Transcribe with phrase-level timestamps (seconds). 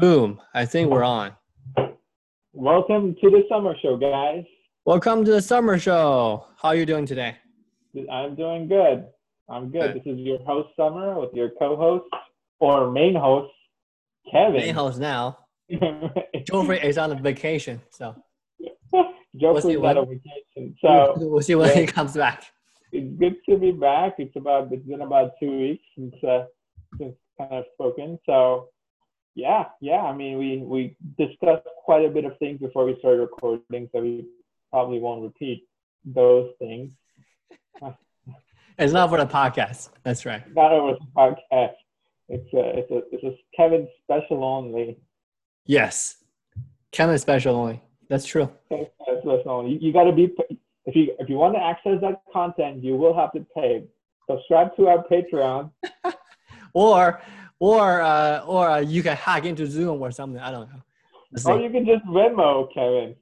[0.00, 0.40] Boom.
[0.54, 1.32] I think we're on.
[2.54, 4.44] Welcome to the Samer show, guys.
[4.86, 6.46] Welcome to the Samer show.
[6.56, 7.36] How are you doing today?
[8.10, 9.04] I'm doing good.
[9.50, 9.92] I'm good.
[9.92, 9.96] Good.
[9.96, 12.06] This is your host, Samer, with your co-host
[12.60, 13.52] or main host,
[14.32, 14.54] Keven.
[14.54, 15.36] Main host now.
[15.70, 18.16] Joffrey is on a vacation, so
[19.36, 20.76] Joker's see on a vacation.
[20.80, 21.80] So we'll see when yeah.
[21.82, 22.46] he comes back.
[22.90, 24.14] it's good to be back.
[24.16, 26.44] It's about it's been about two weeks since uh,
[26.96, 28.18] since kind of spoken.
[28.24, 28.70] So
[29.34, 30.02] yeah, yeah.
[30.02, 34.00] I mean, we we discussed quite a bit of things before we started recording, so
[34.00, 34.26] we
[34.70, 35.68] probably won't repeat
[36.04, 36.92] those things.
[38.78, 39.90] It's not for the podcast.
[40.04, 40.42] That's right.
[40.54, 41.74] Not over the podcast.
[42.30, 44.96] It's a it's a it's a Keven special only.
[45.66, 46.16] Yes.
[46.90, 47.82] Keven special only.
[48.08, 48.50] That's true.
[48.70, 48.86] Keven
[49.20, 49.72] special only.
[49.72, 50.32] You, you got to be
[50.86, 53.84] if you if you want to access that content, you will have to pay.
[54.30, 55.72] Subscribe to our Patreon.
[56.72, 57.20] Or
[57.60, 60.40] or uh, or uh, you can hack into Zoom or something.
[60.40, 60.82] I don't know.
[61.32, 61.62] Let's Or see.
[61.64, 63.14] you can just Venmo, Keven.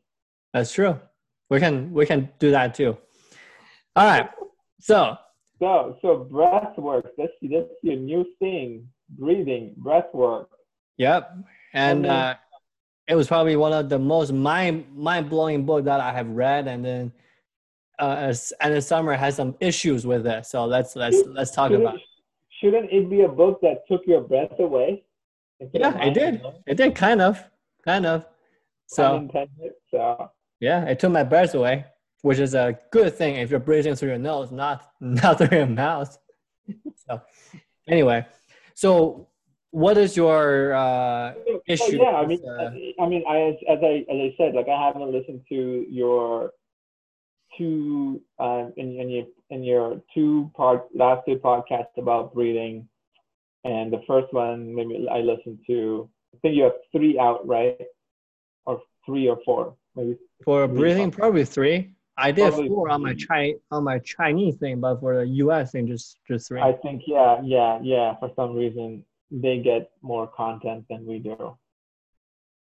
[0.54, 0.98] That's true.
[1.50, 2.96] We can we can do that too.
[3.94, 4.30] All right.
[4.80, 5.18] So
[5.60, 7.12] So, so breath work.
[7.18, 8.88] That's that's your new thing.
[9.10, 10.50] Breathing, breath work.
[10.98, 11.36] Yep.
[11.74, 12.10] And Mhm.
[12.10, 12.34] uh,
[13.08, 16.68] it was probably one of the most mind mind blowing book that I have read.
[16.68, 17.12] And then
[17.98, 20.46] uh, and the Samer has some issues with it.
[20.46, 21.96] So let's let's let's talk about.
[21.96, 22.02] It.
[22.60, 25.04] Shouldn't it be a book that took your breath away?
[25.72, 26.42] Yeah, it did.
[26.66, 27.42] It did kind of,
[27.84, 28.24] kind of.
[28.86, 29.28] So.
[29.90, 31.86] So yeah, it took my breath away,
[32.22, 35.66] which is a good thing if you're breathing through your nose, not not through your
[35.66, 36.18] mouth.
[37.06, 37.20] so
[37.88, 38.26] anyway,
[38.74, 39.28] so
[39.70, 41.34] what is your uh,
[41.66, 44.86] issue yeah, I mean, uh, I mean, I as I as I said, like I
[44.86, 46.52] haven't listened to your
[47.58, 52.88] two um, in, in your in your two part last two podcasts about breathing,
[53.64, 56.08] and the first one maybe I listened to.
[56.34, 57.76] I think you have three out, right?
[58.64, 60.16] Or three or four, maybe.
[60.44, 61.94] For breathing, probably three.
[62.16, 63.26] I did Probably four on my three.
[63.26, 66.60] Chi on my Chinese thing, but for the US thing, just just three.
[66.60, 68.16] I think yeah, yeah, yeah.
[68.18, 71.56] For some reason, they get more content than we do.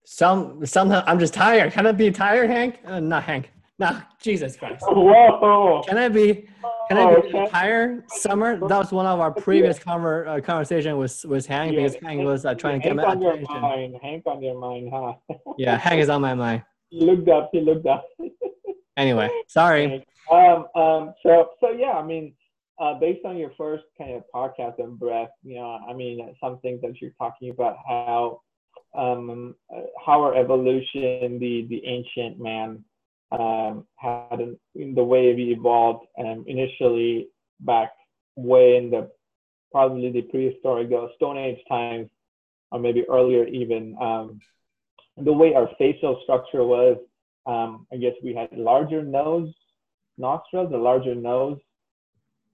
[0.04, 1.74] Some sometimes I'm just tired.
[1.74, 2.80] Can I be tired, Hank?
[2.86, 3.52] Uh, not Hank.
[3.82, 4.86] No, Jesus Christ.
[4.88, 5.82] Whoa!
[5.88, 6.48] Can I be?
[6.88, 8.04] Can I Oh, be Ken- tired?
[8.12, 8.60] Samer.
[8.68, 12.24] That was one of our previous conver, uh, conversation with with Hank Yeah, because Hank
[12.24, 13.96] was uh, trying to get Hank my on your mind.
[14.02, 15.14] Hank on your mind, huh?
[15.58, 16.64] Yeah, Hank is on my mind.
[16.92, 17.50] he looked up.
[17.52, 18.06] He looked up.
[18.98, 20.06] Anyway, sorry.
[20.30, 22.34] Um, um, so, so yeah, I mean,
[22.80, 26.60] uh, based on your first kind of podcast and breath, you know, I mean, some
[26.60, 28.42] things that you're talking about how,
[28.96, 32.84] um, uh, how our evolution, the the ancient man,
[33.32, 37.30] um, had an, in the way we evolved, um, initially
[37.62, 37.92] back
[38.36, 39.10] way in the
[39.72, 42.10] probably the prehistoric uh, Stone Age times,
[42.72, 43.96] or maybe earlier even.
[44.02, 44.40] Um,
[45.18, 46.98] the way our facial structure was,
[47.46, 49.54] um, I guess we had larger nose,
[50.18, 51.58] nostrils, a larger nose,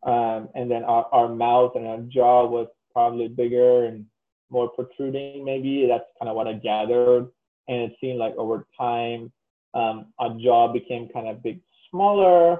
[0.04, 4.06] um, and then our, our mouth and our jaw was probably bigger and
[4.50, 5.44] more protruding.
[5.44, 7.28] Maybe that's kind of what I gathered,
[7.68, 9.32] and it seemed like over time,
[9.74, 11.60] um, our jaw became kind of big,
[11.92, 12.60] smaller,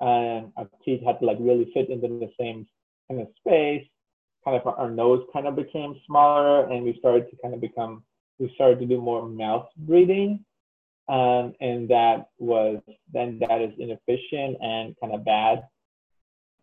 [0.00, 2.66] and our teeth had to like really fit into the same
[3.08, 3.86] kind of space.
[4.44, 8.04] Kind of our nose kind of became smaller, and we started to kind of become
[8.38, 10.44] we started to do more mouth breathing
[11.08, 12.80] um, and that was
[13.12, 15.64] then that is inefficient and kind of bad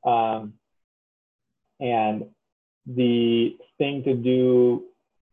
[0.05, 0.53] um,
[1.79, 2.25] and
[2.85, 4.83] the thing to do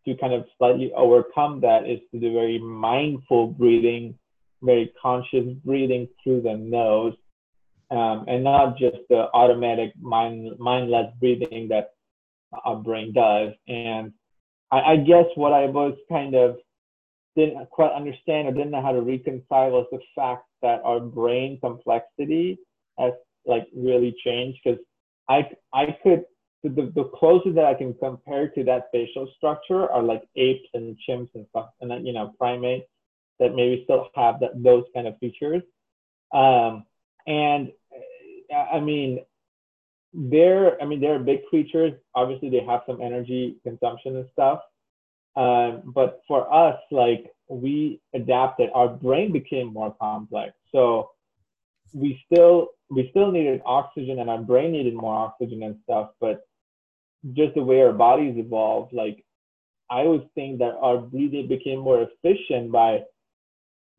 [0.06, 4.14] to kind of slightly overcome that is to do very mindful breathing
[4.62, 7.14] very conscious breathing through the nose
[7.90, 11.90] um, and not just the automatic mind mindless breathing that
[12.64, 13.52] our brain does.
[13.68, 14.12] And
[14.70, 16.56] I, I guess what I was kind of
[17.36, 21.58] didn't quite understand or didn't know how to reconcile was the fact that our brain
[21.60, 22.58] complexity
[22.98, 23.12] has
[23.46, 24.78] like really changed because
[25.28, 26.24] I I could
[26.62, 30.96] the, the closest that I can compare to that facial structure are like apes and
[31.08, 32.86] chimps and stuff and then you know primates
[33.40, 35.62] that maybe still have that those kind of features
[36.32, 36.84] um,
[37.26, 37.72] and
[38.54, 39.20] uh, I mean
[40.14, 44.60] they're I mean they're big creatures obviously they have some energy consumption and stuff
[45.36, 50.52] um, but for us, like we adapted, our brain became more complex.
[50.72, 51.10] So
[51.92, 56.10] we still we still needed oxygen, and our brain needed more oxygen and stuff.
[56.20, 56.42] But
[57.32, 59.24] just the way our bodies evolved, like
[59.88, 63.04] I would think that our breathing became more efficient by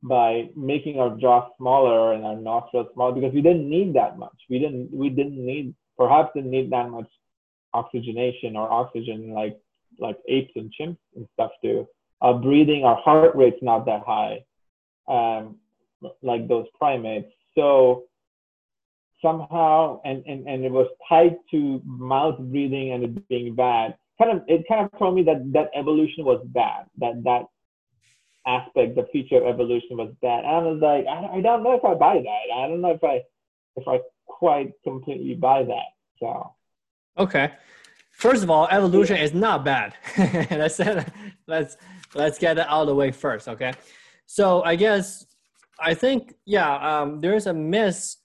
[0.04, 4.36] by making our jaw smaller and our nostrils smaller because we didn't need that much.
[4.50, 7.10] We didn't we didn't need perhaps didn't need that much
[7.74, 9.60] oxygenation or oxygen like
[10.00, 11.88] like apes and chimps and stuff do.
[12.22, 14.44] our breathing, our heart rate's not that high,
[15.08, 15.58] um,
[16.22, 17.32] like those primates.
[17.56, 18.06] So
[19.22, 23.96] somehow, and, and, and it was tied to mouth breathing and it being bad.
[24.22, 26.86] Kind of, it kind of told me that that evolution was bad.
[27.00, 27.46] That that
[28.46, 30.44] aspect, the feature of evolution was bad.
[30.44, 32.56] And I was like, I, I don't know if I buy that.
[32.56, 33.22] I don't know if I
[33.76, 35.86] if I quite completely buy that.
[36.20, 36.52] So
[37.18, 37.52] okay.
[38.12, 39.96] First of all, evolution is not bad.
[40.52, 40.80] let's
[41.48, 41.78] let's
[42.14, 43.74] let's get it out of the way first, okay?
[44.26, 45.26] So I guess
[45.80, 48.18] I think yeah, um, there's a miss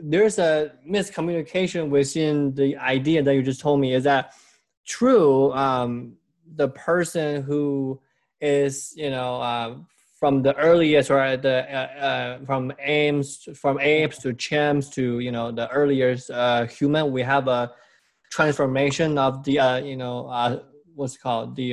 [0.00, 4.32] there's a miscommunication within the idea that you just told me is that
[4.86, 6.14] true um,
[6.54, 8.00] the person who
[8.42, 9.76] is you know uh,
[10.18, 15.32] from the earliest or the uh, uh, from apes from apes to chimps to you
[15.32, 17.72] know the earliest uh, human we have a
[18.30, 20.60] transformation of the uh, you know uh,
[20.94, 21.56] what's called?
[21.56, 21.72] The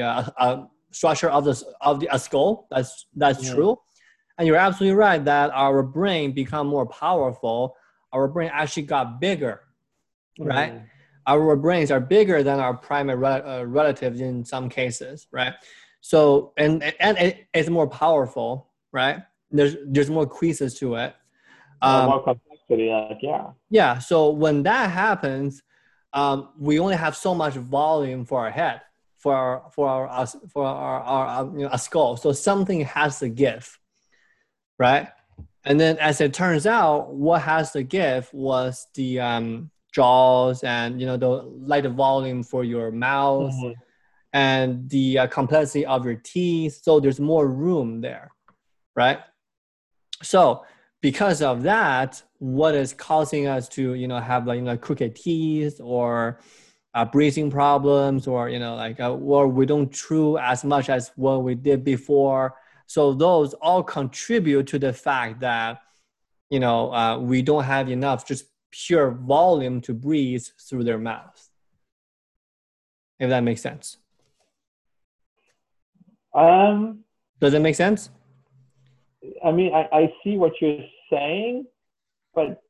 [0.92, 2.68] structure of the of the skull.
[2.72, 3.54] That's that's yeah.
[3.54, 3.78] true.
[4.38, 7.76] And you're absolutely right that our brain become more powerful.
[8.14, 9.64] Our brain actually got bigger
[10.40, 10.74] right?
[10.74, 10.86] Mm.
[11.28, 15.54] our brains are bigger than our primate relatives in some cases right
[16.02, 19.20] so and and it, it's more powerful, right?
[19.52, 21.16] There's there's more creases to it.
[21.82, 23.48] Um, more complexity, like, yeah.
[23.70, 24.00] Yeah.
[24.00, 25.62] So when that happens,
[26.14, 28.82] um, we only have so much volume for our head,
[29.18, 32.18] for our for our for our, our, our you know, a skull.
[32.18, 33.78] So something has to give,
[34.78, 35.10] right?
[35.66, 41.00] And then as it turns out, what has to give was the um, jaws and
[41.00, 43.54] you know the light volume for your mouth.
[43.54, 43.82] Mm-hmm
[44.34, 46.82] and the uh, complexity of your teeth.
[46.84, 48.32] So there's more room there,
[48.96, 49.20] right?
[50.22, 50.66] So
[51.02, 55.16] because of that, what is causing us to you know have like you know crooked
[55.16, 56.40] teeth or
[56.94, 61.12] uh, breathing problems or you know like uh, or we don't chew as much as
[61.16, 62.56] what we did before.
[62.88, 65.82] So those all contribute to the fact that
[66.50, 71.50] you know uh, we don't have enough just pure volume to breathe through their mouth.
[73.20, 73.99] If that makes sense.
[76.34, 77.00] Um,
[77.40, 78.10] Does it make sense?
[79.44, 81.66] I mean, I, I see what you're saying,
[82.34, 82.62] but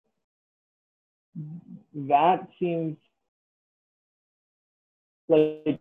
[1.94, 2.98] that seems
[5.28, 5.80] like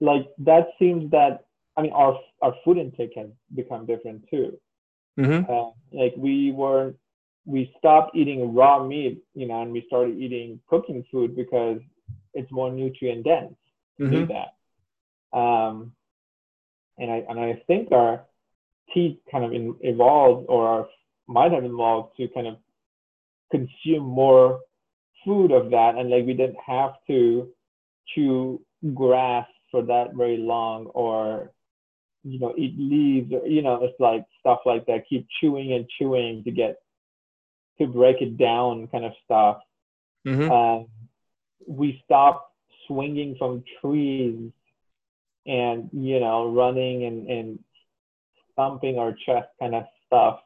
[0.00, 1.46] like that seems that
[1.76, 4.58] I mean our our food intake has become different too.
[5.18, 5.50] Mm-hmm.
[5.50, 6.94] Uh, like we were
[7.46, 11.80] we stopped eating raw meat, you know, and we started eating cooking food because
[12.32, 13.54] it's more nutrient dense
[13.98, 14.12] to mm-hmm.
[14.12, 15.38] do that.
[15.38, 15.92] Um,
[16.98, 18.24] and I and I think our
[18.92, 20.88] teeth kind of in, evolved or our,
[21.26, 22.56] might have evolved to kind of
[23.50, 24.60] consume more
[25.24, 27.48] food of that, and like we didn't have to
[28.14, 28.60] chew
[28.94, 31.50] grass for that very long or
[32.22, 35.08] you know eat leaves or you know it's like stuff like that.
[35.08, 36.76] Keep chewing and chewing to get
[37.78, 39.58] to break it down kind of stuff.
[40.26, 40.50] Mm-hmm.
[40.50, 40.86] um,
[41.66, 42.50] we stopped
[42.86, 44.50] swinging from trees
[45.46, 47.58] and you know running and, and
[48.56, 50.40] thumping our chest kind of stuff.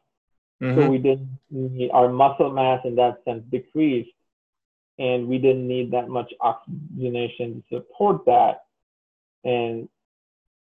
[0.62, 0.81] Mm-hmm.
[0.81, 4.11] so we didn't need our muscle mass in that sense decreased
[4.99, 8.65] and we didn't need that much oxygenation to support that.
[9.45, 9.89] And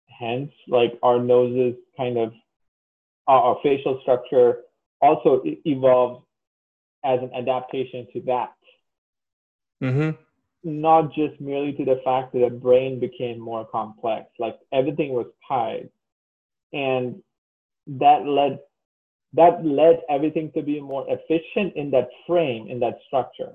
[0.08, 2.34] hence like our noses kind of
[3.26, 4.58] our, our facial structure
[5.00, 6.26] also evolved
[7.02, 8.52] as an adaptation to that.
[9.82, 10.10] Mm-hmm
[10.62, 15.26] not just merely to the fact that the brain became more complex, like everything was
[15.48, 15.88] tied.
[16.72, 17.22] And
[17.86, 18.60] that led
[19.32, 23.52] that led everything to be more efficient in that frame, in that structure.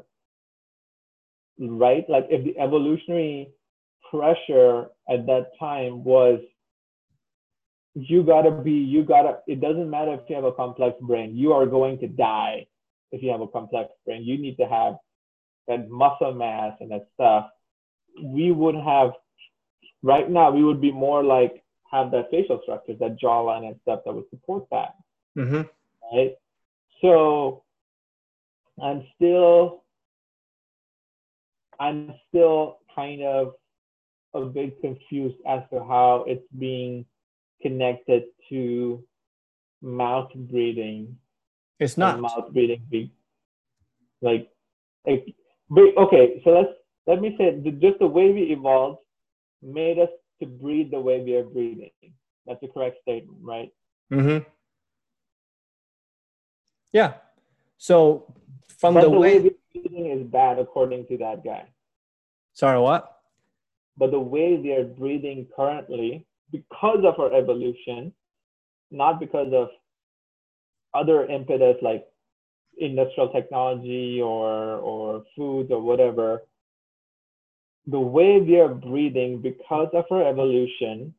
[1.60, 2.10] Right?
[2.10, 3.50] Like if the evolutionary
[4.10, 6.40] pressure at that time was
[7.96, 11.54] you gotta be, you gotta, it doesn't matter if you have a complex brain, you
[11.54, 12.68] are going to die
[13.12, 14.24] if you have a complex brain.
[14.24, 14.96] You need to have
[15.68, 17.50] that muscle mass and that stuff,
[18.22, 19.12] we would have
[20.02, 24.02] right now we would be more like have that facial structure, that jawline and stuff
[24.06, 24.96] that would support that.
[25.38, 25.64] Mm-hmm.
[26.14, 26.36] Right.
[27.02, 27.64] So
[28.82, 29.84] I'm still
[31.80, 33.56] I'm still kind of
[34.34, 37.06] a bit confused as to how it's being
[37.62, 39.04] connected to
[39.82, 41.18] mouth breathing.
[41.80, 43.12] It's not mouth breathing.
[44.22, 44.50] Like,
[45.06, 45.36] like
[45.72, 46.70] okay, so let's
[47.08, 49.00] let me say just the way we evolved
[49.62, 51.92] made us to breathe the way we are breathing.
[52.46, 53.72] That's a correct statement, right?
[54.12, 54.48] Mm-hmm.
[56.94, 57.14] Yeah.
[57.78, 58.34] So
[58.68, 61.68] from but the, the way, way breathing is bad according to that guy.
[62.54, 63.20] Sorry, what?
[63.98, 68.14] But the way we are breathing currently because of our evolution,
[68.92, 69.70] not because of
[70.94, 72.06] other impetus like
[72.78, 76.42] industrial technology or or foods or whatever
[77.88, 81.14] the way we are breathing because of our evolution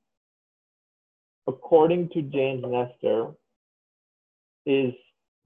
[1.47, 3.33] according to james nestor
[4.67, 4.93] is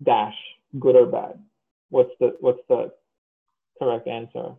[0.03, 0.35] dash
[0.79, 1.39] good or bad?
[1.89, 2.93] What's the what's the
[3.79, 4.55] correct answer?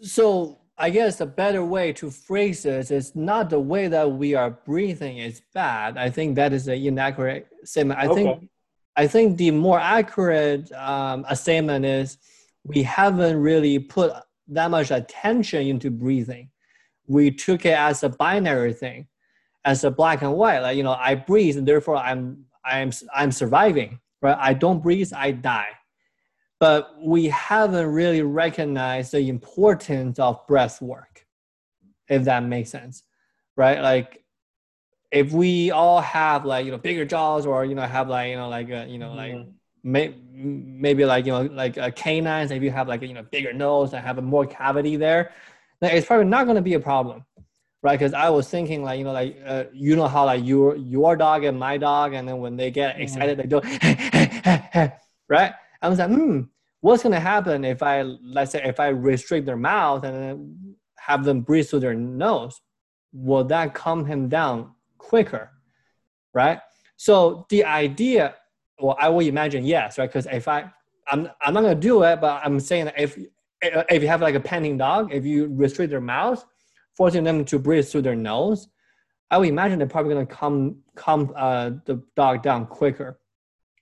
[0.00, 4.34] So i guess a better way to phrase this is not the way that we
[4.34, 5.96] are breathing is bad.
[5.98, 8.00] I think that is an inaccurate statement.
[8.00, 8.24] I okay.
[8.24, 8.50] think
[8.96, 12.18] I think the more accurate um, statement is
[12.64, 14.12] we haven't really put
[14.48, 16.50] that much attention into breathing.
[17.06, 19.08] We took it as a binary thing,
[19.64, 20.60] as a black and white.
[20.60, 23.98] Like you know, I breathe, and therefore I'm I'm I'm surviving.
[24.20, 24.36] Right?
[24.38, 25.70] I don't breathe, I die.
[26.60, 31.26] But we haven't really recognized the importance of breath work,
[32.08, 33.02] if that makes sense,
[33.56, 33.80] right?
[33.80, 34.21] Like
[35.12, 38.36] if we all have like you know bigger jaws or you know have like you
[38.36, 39.38] know like a, you know mm-hmm.
[39.38, 39.46] like
[39.84, 43.22] may, maybe like you know like a canines if you have like a, you know
[43.30, 45.32] bigger nose and have a more cavity there
[45.80, 47.24] then it's probably not going to be a problem
[47.82, 50.76] right because i was thinking like you know like uh, you know how like your
[50.76, 53.02] your dog and my dog and then when they get mm-hmm.
[53.02, 53.60] excited they do
[55.28, 55.52] right
[55.82, 56.40] i was like hmm
[56.80, 60.76] what's going to happen if i let's say if i restrict their mouth and then
[60.96, 62.60] have them breathe through their nose
[63.12, 65.50] will that calm him down quicker,
[66.32, 66.60] right?
[66.96, 68.36] So the idea,
[68.78, 70.06] well, I will imagine yes, right?
[70.06, 70.70] Because if I,
[71.08, 73.18] I'm, I'm not gonna do it, but I'm saying that if
[73.62, 76.44] if you have like a panting dog, if you restrict their mouth,
[76.96, 78.68] forcing them to breathe through their nose,
[79.30, 83.20] I would imagine they're probably gonna come calm uh, the dog down quicker,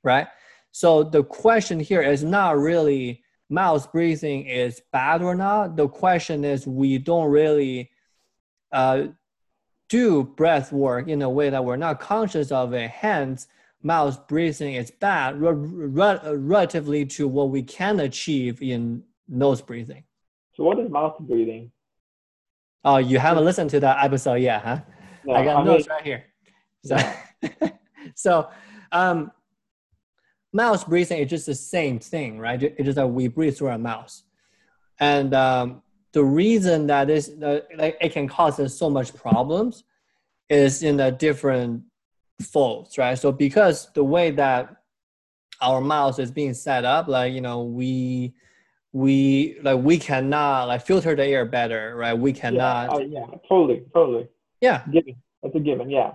[0.04, 0.28] right?
[0.72, 5.76] So the question here is not really mouth breathing is bad or not.
[5.76, 7.90] The question is we don't really
[8.72, 9.08] uh,
[9.90, 12.90] do breath work in a way that we're not conscious of it.
[12.90, 13.48] Hence,
[13.82, 20.04] mouth breathing is bad re- re- relatively to what we can achieve in nose breathing.
[20.54, 21.72] So, what is mouth breathing?
[22.84, 24.80] Oh, you haven't listened to that episode yet, huh?
[25.24, 26.24] No, I got I notes mean, right here.
[26.84, 26.96] So,
[28.14, 28.48] so
[28.92, 29.32] um,
[30.52, 32.62] mouth breathing is just the same thing, right?
[32.62, 34.22] It is just that we breathe through our mouth.
[34.98, 35.82] And um,
[36.12, 39.84] the reason that is uh, like it can cause us so much problems
[40.48, 41.82] is in the different
[42.42, 43.18] folds, right?
[43.18, 44.76] So because the way that
[45.60, 48.34] our mouth is being set up, like you know, we
[48.92, 52.14] we like we cannot like filter the air better, right?
[52.14, 52.90] We cannot.
[52.90, 53.38] Yeah, oh, yeah.
[53.48, 54.28] totally, totally.
[54.60, 55.16] Yeah, given.
[55.42, 55.90] That's a given.
[55.90, 56.12] Yeah.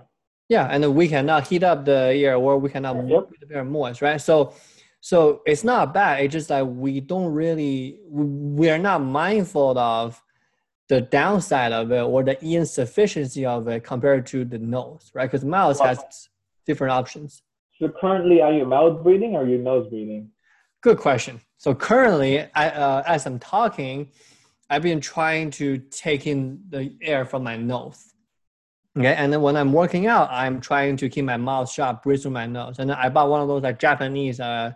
[0.48, 3.28] Yeah, and we cannot heat up the air, or we cannot yep.
[3.28, 4.20] make the air moist, right?
[4.20, 4.54] So
[5.06, 6.24] so it's not bad.
[6.24, 10.20] It's just like we don't really we are not mindful of
[10.88, 15.30] the downside of it or the insufficiency of it compared to the nose, right?
[15.30, 16.28] Because mouth has
[16.66, 17.42] different options.
[17.78, 20.28] So currently, are you mouth breathing or are you nose breathing?
[20.80, 21.40] Good question.
[21.56, 24.10] So currently, I, uh, as I'm talking,
[24.68, 28.12] I've been trying to take in the air from my nose.
[28.98, 32.22] Okay, and then when I'm working out, I'm trying to keep my mouth shut, breathe
[32.22, 32.80] through my nose.
[32.80, 34.72] And I bought one of those like Japanese uh,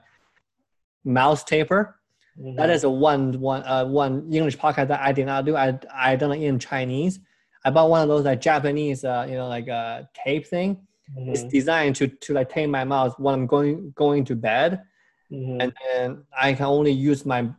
[1.05, 1.97] mouse taper.
[2.39, 2.57] Mm-hmm.
[2.57, 5.57] That is a one one uh, one English podcast that I did not do.
[5.57, 7.21] I I done it in Chinese.
[7.65, 10.87] I bought one of those like Japanese uh, you know like a uh, tape thing.
[11.17, 11.31] Mm-hmm.
[11.31, 14.83] It's designed to to like tape my mouth when I'm going going to bed,
[15.31, 15.61] mm-hmm.
[15.61, 17.51] and then I can only use my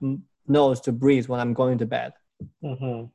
[0.48, 2.14] nose to breathe when I'm going to bed.
[2.64, 3.06] Mm-hmm.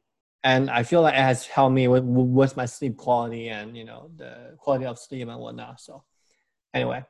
[0.44, 3.84] And I feel like it has helped me with with my sleep quality and you
[3.84, 5.80] know the quality of sleep and whatnot.
[5.80, 6.04] So
[6.72, 7.04] anyway,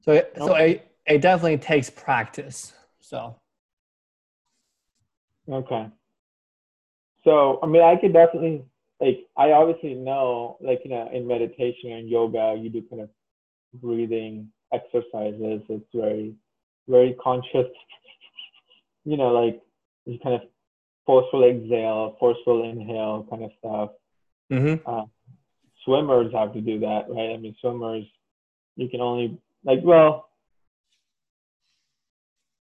[0.00, 2.72] so so it it definitely takes practice.
[3.00, 3.36] So.
[5.48, 5.88] Okay.
[7.24, 8.64] So I mean, I could definitely
[9.00, 13.10] like I obviously know like you know in meditation and yoga you do kind of
[13.74, 15.62] breathing exercises.
[15.68, 16.34] It's very
[16.88, 17.66] very conscious.
[19.06, 19.60] You know, like
[20.06, 20.48] you kind of
[21.04, 23.90] forceful exhale, forceful inhale, kind of stuff.
[24.50, 24.88] Mm-hmm.
[24.90, 25.04] Uh,
[25.84, 27.34] swimmers have to do that, right?
[27.34, 28.04] I mean, swimmers
[28.76, 30.30] you can only like well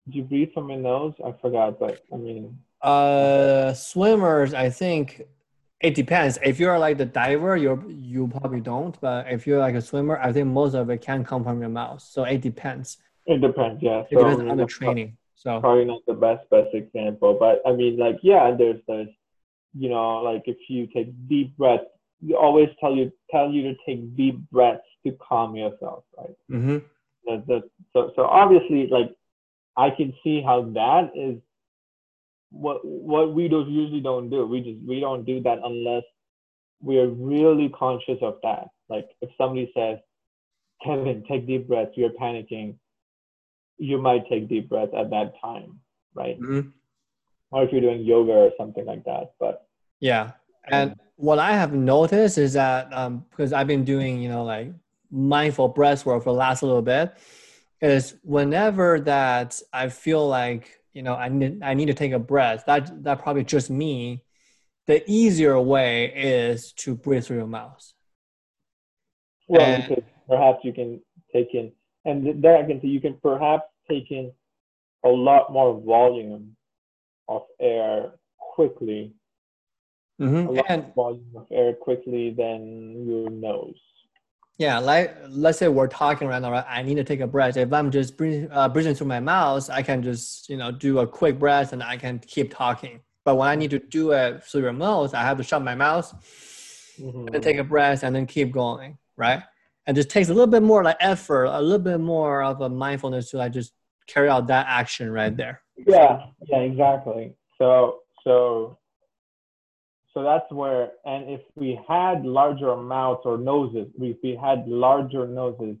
[0.09, 1.13] do you breathe from your nose?
[1.23, 2.57] I forgot, but I mean.
[2.81, 5.21] Uh, swimmers, I think
[5.79, 6.39] it depends.
[6.43, 8.99] If you're like the diver, you you probably don't.
[8.99, 11.69] But if you're like a swimmer, I think most of it can come from your
[11.69, 12.01] mouth.
[12.01, 12.97] So it depends.
[13.25, 13.99] It depends, yeah.
[13.99, 15.17] It so, depends on the training.
[15.35, 19.07] So probably not the best best example, but I mean, like, yeah, there's there's,
[19.73, 21.85] you know, like if you take deep breaths,
[22.21, 26.35] you always tell you tell you to take deep breaths to calm yourself, right?
[26.51, 26.77] Mm-hmm.
[27.25, 29.15] That, that, so so obviously, like
[29.77, 31.37] I can see how that is
[32.51, 34.45] what what we don't usually don't do.
[34.45, 36.03] We just we don't do that unless
[36.81, 38.67] we are really conscious of that.
[38.89, 39.99] Like if somebody says,
[40.83, 42.75] Keven, take deep breaths, you're panicking,
[43.77, 45.79] you might take deep breaths at that time,
[46.13, 46.39] right?
[46.39, 46.69] Mm-hmm.
[47.51, 49.33] Or if you're doing yoga or something like that.
[49.39, 49.67] But
[49.99, 50.31] yeah.
[50.69, 54.71] And what I have noticed is that um, because I've been doing, you know, like
[55.11, 57.13] mindful breath work for the last little bit,
[57.81, 62.19] is whenever that I feel like, you know, I need I need to take a
[62.19, 64.23] breath, that that probably just me.
[64.87, 67.93] The easier way is to breathe through your mouth.
[69.47, 71.01] Well, and, because perhaps you can
[71.33, 71.71] take in,
[72.05, 74.31] and there I can see you can perhaps take in
[75.05, 76.55] a lot more volume
[77.27, 79.13] of air quickly.
[80.19, 80.47] Mm-hmm.
[80.47, 83.79] A lot and, more volume of air quickly than your nose.
[84.61, 86.65] Yeah, like let's say we're talking right now, right?
[86.69, 87.57] I need to take a breath.
[87.57, 90.99] If I'm just breathing, uh, breathing through my mouth, I can just you know do
[90.99, 92.99] a quick breath and I can keep talking.
[93.25, 95.73] But when I need to do it through your mouth, I have to shut my
[95.73, 96.13] mouth
[96.99, 97.33] mm-hmm.
[97.33, 99.41] and take a breath and then keep going, right?
[99.87, 102.69] And just takes a little bit more like effort, a little bit more of a
[102.69, 103.73] mindfulness to like just
[104.05, 105.63] carry out that action right there.
[105.75, 107.33] Yeah, yeah, exactly.
[107.57, 108.77] So so
[110.13, 115.27] so that's where and if we had larger mouths or noses if we had larger
[115.27, 115.75] noses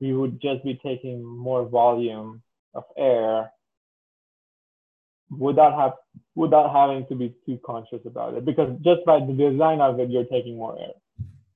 [0.00, 2.42] we would just be taking more volume
[2.74, 3.50] of air
[5.30, 5.92] without have
[6.34, 8.44] without having to be too conscious about it.
[8.44, 10.92] Because just by the design of it you're taking more air.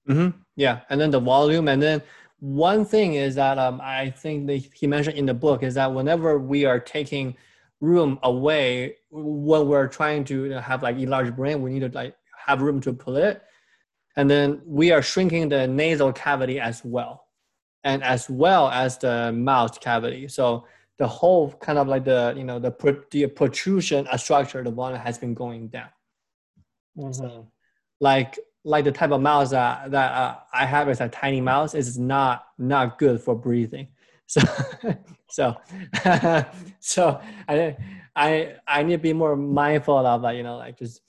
[0.08, 0.38] Mm-hmm.
[0.56, 0.80] yeah.
[0.88, 1.68] And then the volume.
[1.68, 2.02] And then
[2.40, 5.92] one thing is that um, i think that he mentioned in the book is that
[5.92, 7.36] whenever we are taking
[7.82, 12.14] room away when we're trying to have like a large brain we need to like
[12.46, 13.42] have room to pull it
[14.16, 17.26] and then we are shrinking the nasal cavity as well
[17.84, 20.66] and as well as the mouth cavity so
[20.98, 22.70] the whole kind of like the you know the,
[23.10, 25.88] the protrusion structure the one has been going down
[26.98, 27.12] mm-hmm.
[27.12, 27.46] so,
[28.00, 31.74] like like the type of mouth that, that uh, i have is a tiny mouse.
[31.74, 33.88] is not not good for breathing
[34.26, 34.40] so
[35.28, 35.56] so
[36.80, 37.76] so i
[38.14, 41.00] i i need to be more mindful of like you know like just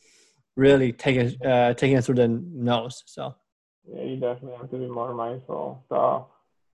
[0.62, 3.04] really taking uh, taking it through the nose.
[3.08, 3.36] So
[3.92, 5.84] yeah, you definitely have to be more mindful.
[5.90, 6.28] So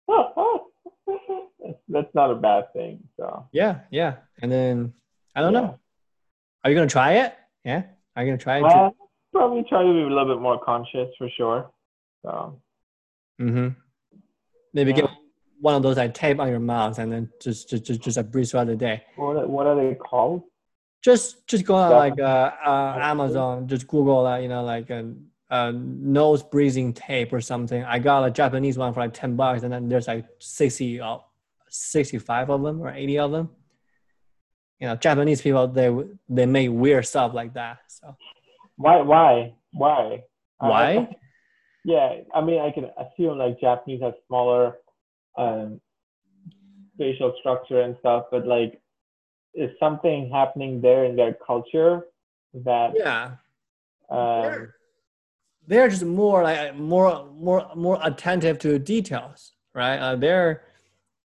[1.88, 3.04] that's not a bad thing.
[3.16, 4.16] So yeah, yeah.
[4.42, 4.92] And then
[5.34, 5.60] I don't yeah.
[5.60, 5.78] know.
[6.62, 7.34] Are you gonna try it?
[7.64, 7.84] Yeah.
[8.14, 8.64] Are you gonna try it?
[8.64, 8.90] Uh,
[9.32, 11.70] probably try to be a little bit more conscious for sure.
[12.22, 12.60] So.
[13.40, 13.68] Mm-hmm.
[14.72, 15.02] Maybe yeah.
[15.02, 15.10] get
[15.60, 18.22] one of those like tape on your mouth and then just just just, just a
[18.22, 19.04] breathe throughout the day.
[19.16, 20.42] What what are they called?
[21.06, 25.14] Just just go on like uh, uh, Amazon, just Google that, you know, like a,
[25.50, 27.84] a, nose breathing tape or something.
[27.84, 31.18] I got a Japanese one for like 10 bucks and then there's like 60, uh,
[31.68, 33.50] 65 of them or 80 of them.
[34.80, 35.94] You know, Japanese people, they,
[36.28, 37.78] they make weird stuff like that.
[37.86, 38.16] So
[38.74, 40.24] why, why, why?
[40.58, 40.96] Why?
[40.96, 41.06] Uh,
[41.84, 42.14] yeah.
[42.34, 44.78] I mean, I can assume like Japanese have smaller,
[45.38, 45.80] um,
[46.98, 48.80] facial structure and stuff, but like
[49.56, 52.06] is something happening there in their culture
[52.52, 53.32] that yeah
[54.10, 54.74] um, they're,
[55.66, 60.62] they're just more like more more more attentive to details right uh, they're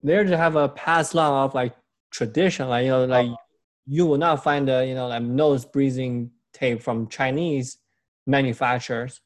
[0.04, 1.76] they're to have a past long of like
[2.12, 3.36] tradition like you know like oh.
[3.86, 7.78] you will not find a you know like nose breathing tape from chinese
[8.26, 9.22] manufacturers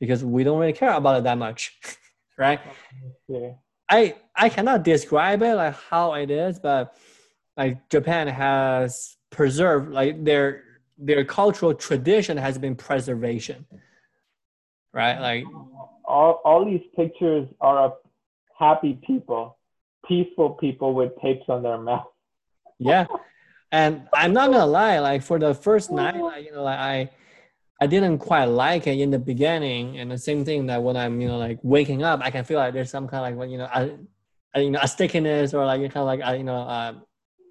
[0.00, 1.78] because we don't really care about it that much
[2.38, 2.60] right
[3.28, 3.52] yeah.
[3.88, 6.96] i i cannot describe it like how it is but
[7.56, 10.64] like Japan has preserved like their
[10.96, 13.66] their cultural tradition has been preservation
[14.94, 15.18] right?
[15.18, 15.44] Like
[16.04, 17.92] all, all these pictures are of
[18.58, 19.58] happy people
[20.06, 22.06] peaceful people with tapes on their mouth.
[22.78, 23.06] Yeah.
[23.72, 27.10] And i'm not gonna lie like for the first night like, you know like i
[27.80, 29.98] i didn't quite like it in the beginning.
[29.98, 32.60] And the same thing that when i'm you know like waking up i can feel
[32.60, 33.90] like there's some kind of like you know a,
[34.54, 36.92] a you know a stickiness or like kind of like you know uh,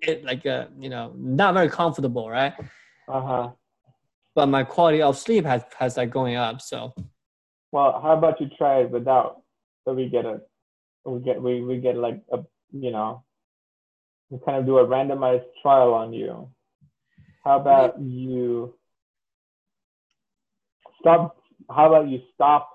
[0.08, 2.54] it like uh, you know not very comfortable, right?
[3.08, 3.50] Uh huh.
[4.36, 6.62] But my quality of sleep has has like going up.
[6.62, 6.94] So.
[7.72, 9.42] Well, how about you try it without?
[9.84, 10.42] So we get a,
[11.06, 12.40] we get we we get like a
[12.72, 13.24] you know,
[14.30, 16.50] we kind of do a randomized trial on you.
[17.44, 18.76] How about you
[21.00, 21.38] stop?
[21.70, 22.70] How about you stop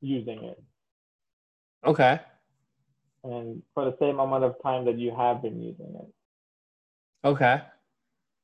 [0.00, 0.62] using it?
[1.86, 2.20] Okay.
[3.22, 6.13] And for the same amount of time that you have been using it.
[7.24, 7.62] Okay.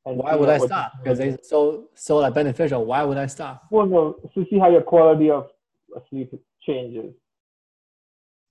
[0.07, 0.93] And Why would I stop?
[1.03, 2.85] Because it's so so like beneficial.
[2.85, 3.67] Why would I stop?
[3.71, 5.51] Well, no, to see how your quality of
[6.09, 6.33] sleep
[6.67, 7.15] changes.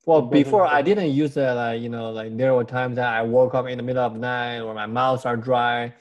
[0.06, 1.54] Well, before I didn't use it.
[1.54, 4.14] Like you know, like there were times that I woke up in the middle of
[4.14, 5.94] the night or my mouths are dry.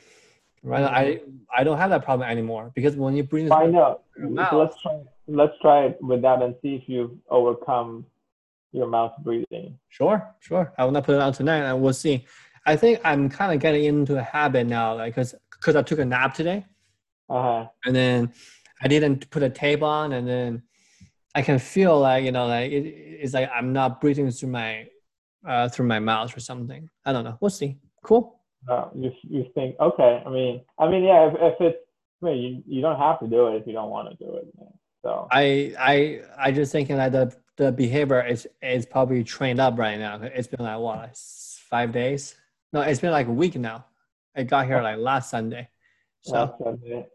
[0.62, 0.94] Right, mm-hmm.
[0.94, 3.50] I I don't have that problem anymore because when you breathe.
[3.50, 4.00] I know.
[4.18, 5.00] Mouth, so let's try.
[5.28, 8.04] let's try it with that and see if you've overcome
[8.72, 9.78] your mouth breathing.
[9.88, 10.72] Sure, sure.
[10.76, 12.26] I will not put it on tonight, and we'll see.
[12.68, 15.98] I think I'm kind of getting into a habit now, like because because I took
[15.98, 16.66] a nap today,
[17.37, 17.66] Uh-huh.
[17.87, 18.33] and then
[18.83, 20.62] I didn't put a tape on, and then
[21.35, 22.85] I can feel like you know, like it,
[23.22, 24.87] it's like I'm not breathing through my
[25.50, 26.83] uh, through my mouth or something.
[27.07, 27.38] I don't know.
[27.40, 27.78] We'll see.
[28.02, 28.38] Cool.
[28.68, 30.22] Uh, you you think okay?
[30.26, 31.28] I mean, I mean, yeah.
[31.28, 31.78] If, if it's,
[32.22, 34.31] I mean, you you don't have to do it if you don't want to do
[34.40, 34.46] it.
[34.59, 34.68] Man.
[35.02, 35.96] So I I
[36.37, 40.20] I just thinking that the the behavior is is probably trained up right now.
[40.22, 41.16] It's been like what
[41.70, 42.37] five days?
[42.72, 43.87] No, it's been like a week now.
[44.37, 45.68] I got here like last Sunday.
[46.22, 47.09] So that's, that's,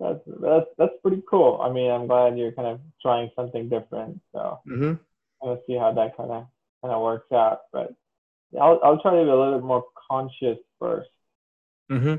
[0.00, 1.60] that's that's that's pretty cool.
[1.62, 4.20] I mean, I'm glad you're kind of trying something different.
[4.32, 4.94] So hmm
[5.42, 6.46] gonna see how that kind of
[6.82, 7.60] kind of works out.
[7.72, 7.94] But
[8.60, 11.10] I'll I'll try to be a little bit more conscious first.
[11.88, 12.16] hmm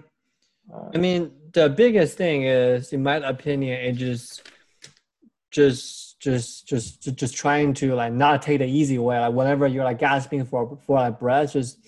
[0.74, 4.44] Uh, I mean, the biggest thing is, in my opinion, it just,
[5.52, 9.20] just, just, just, just, just trying to like not take the easy way.
[9.20, 11.80] Like whenever you're like gasping for for like breath, just,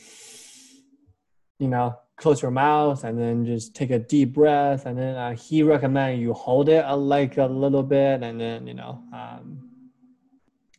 [1.62, 4.86] you know, close your mouth and then just take a deep breath.
[4.88, 8.66] And then uh, he recommend you hold it uh, like a little bit, and then
[8.68, 9.70] you know, um,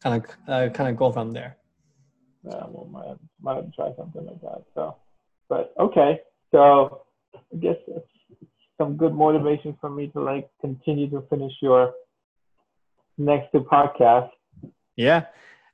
[0.02, 1.56] kind of, uh, kind of go from there.
[2.44, 4.64] yeah, well, might might have to try something like that.
[4.74, 4.96] So,
[5.48, 7.02] but okay, so
[7.36, 8.06] I guess it's
[8.76, 11.94] some good motivation for me to like continue to finish your
[13.18, 14.30] next two podcasts.
[14.96, 15.26] Yeah.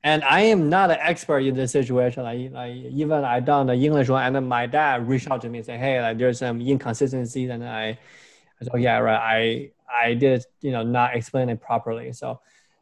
[0.04, 2.22] And I am not an expert in this situation.
[2.22, 5.48] Like, like even I done the English one, and then my dad reached out to
[5.48, 7.98] me and said, "Hey, like there's some inconsistencies," and I, I
[8.62, 9.18] said, oh, "Yeah, right.
[9.18, 12.40] I I did, you know, not explain it properly." So,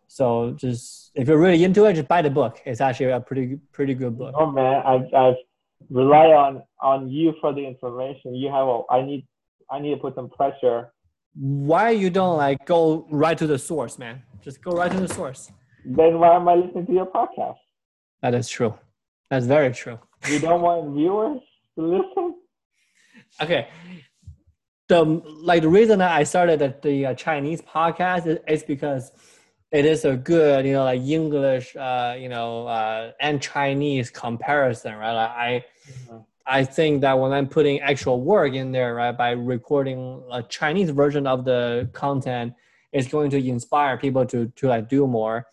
[0.08, 2.60] so just if you're really into it, just buy the book.
[2.66, 4.34] It's actually a pretty pretty good book.
[4.38, 5.34] Oh man, I I
[5.88, 8.34] rely on on you for the information.
[8.34, 9.26] You have a, I need
[9.70, 10.92] I need to put some pressure.
[11.34, 14.22] Why you don't like go right to the source, man?
[14.42, 15.50] Just go right to the source.
[15.86, 17.56] Then why am I listening to your podcast?
[18.22, 18.74] That is true.
[19.30, 19.98] That's very true.
[20.28, 21.40] You don't want viewers
[21.76, 22.34] to listen?
[23.40, 23.68] okay
[24.88, 25.02] the
[25.42, 29.12] like the reason that i started the, the uh, chinese podcast is, is because
[29.72, 34.94] it is a good you know like english uh you know uh and chinese comparison
[34.94, 35.64] right like i
[36.46, 40.90] i think that when i'm putting actual work in there right by recording a chinese
[40.90, 42.54] version of the content
[42.92, 45.46] it's going to inspire people to to like do more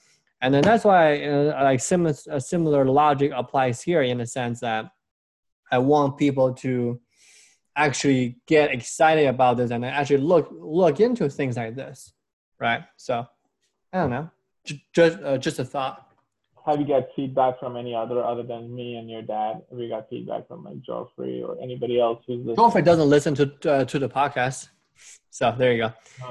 [0.44, 4.60] and then that's why uh, like similar a similar logic applies here in the sense
[4.60, 4.84] that
[5.72, 7.00] i want people to
[7.76, 12.14] actually get excited about this and actually look look into things like this
[12.60, 13.26] right so
[13.94, 14.30] i don't know
[14.66, 15.96] J- just uh, just a thought
[16.66, 19.54] Have you got feedback from any other other than me and your dad?
[19.70, 22.56] Have you got feedback from like Geoffrey or anybody else who's listening?
[22.56, 24.60] Geoffrey doesn't listen to uh, to the podcast
[25.38, 25.90] so there you go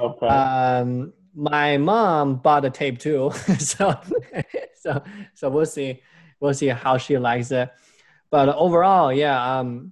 [0.09, 0.27] Okay.
[0.37, 0.89] um
[1.35, 3.99] my mom bought a tape too so
[4.75, 6.01] so so we'll see
[6.39, 7.69] we'll see how she likes it
[8.29, 9.91] but overall yeah um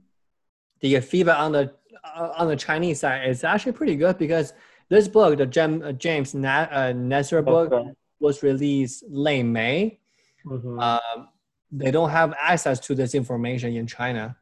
[0.82, 1.74] the feedback on the
[2.04, 4.54] uh, on the chinese side is actually pretty good because
[4.90, 7.90] this book the Jem, uh, james Na- uh, Nestor book Okay.
[8.20, 10.00] was released late may
[10.46, 10.80] Mhm.
[10.82, 11.30] um,
[11.72, 14.36] they don't have access to this information in china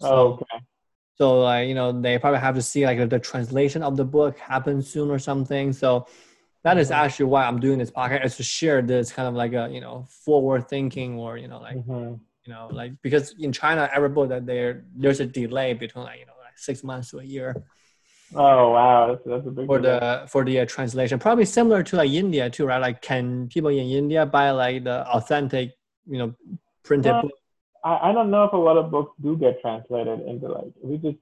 [0.00, 0.64] so oh, okay.
[1.22, 4.38] So like you know they probably have to see like the translation of the book
[4.38, 5.72] happen soon or something.
[5.72, 6.06] So
[6.64, 6.96] that is Mhm.
[7.02, 9.80] actually why I'm doing this podcast is to share this kind of like a you
[9.80, 12.18] know forward thinking or you know like Mhm.
[12.44, 16.18] you know like because in China every book that there there's a delay between like
[16.22, 17.50] you know like six months to a year
[18.34, 19.98] Oh wow, that's, that's a big for delay.
[20.00, 21.18] the for the uh, translation.
[21.18, 22.80] Probably similar to like India too, right?
[22.88, 25.66] Like can people in India buy like the authentic
[26.06, 26.34] you know
[26.82, 27.36] printed book?
[27.84, 30.96] I, I don't know if a lot of books do get translated into like we
[30.98, 31.18] just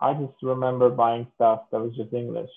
[0.00, 2.50] I just remember buying stuff that was just English.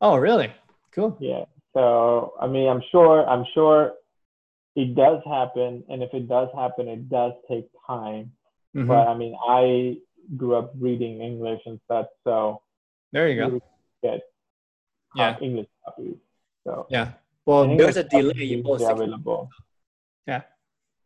[0.00, 0.52] Oh really?
[0.92, 1.16] Cool.
[1.20, 1.44] Yeah.
[1.74, 3.92] So I mean I'm sure I'm sure
[4.76, 8.32] it does happen and if it does happen it does take time.
[8.74, 8.88] Mhm.
[8.88, 9.98] But I mean I
[10.36, 12.62] grew up reading English and stuff so
[13.12, 13.48] There you go.
[13.48, 13.60] we
[14.02, 14.20] get
[15.14, 15.38] Yeah.
[15.40, 16.16] English copies.
[16.64, 17.12] So Yeah.
[17.46, 18.82] Well, and there's a delay are in both.
[18.82, 19.48] available.
[20.26, 20.42] Yeah.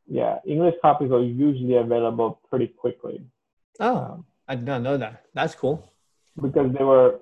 [0.06, 3.22] Yeah, English copies are usually available pretty quickly.
[3.80, 5.24] Oh, Um, I did not know that.
[5.34, 5.92] That's cool.
[6.40, 7.20] because they were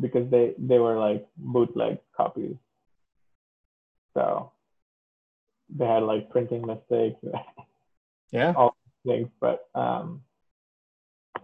[0.00, 2.56] because they they were like bootleg copies
[4.14, 4.52] so
[5.76, 7.20] they had like printing mistakes
[8.32, 8.52] Yeah.
[8.56, 10.22] All things but um